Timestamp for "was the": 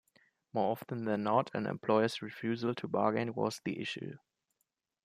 3.35-3.79